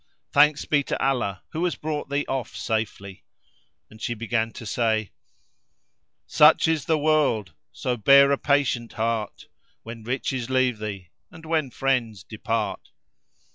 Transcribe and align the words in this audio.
Thanks 0.31 0.65
be 0.65 0.81
to 0.85 0.99
Allah 0.99 1.43
who 1.49 1.63
has 1.65 1.75
brought 1.75 2.09
thee 2.09 2.25
off 2.27 2.55
safely;" 2.55 3.23
and 3.87 4.01
she 4.01 4.15
began 4.15 4.51
to 4.53 4.65
say:— 4.65 5.11
"Such 6.25 6.67
is 6.67 6.85
the 6.85 6.97
World, 6.97 7.53
so 7.71 7.97
bear 7.97 8.31
a 8.31 8.37
patient 8.39 8.93
heart 8.93 9.45
* 9.65 9.83
When 9.83 10.01
riches 10.03 10.49
leave 10.49 10.79
thee 10.79 11.09
and 11.29 11.45
when 11.45 11.69
friends 11.69 12.23
depart!" 12.23 12.89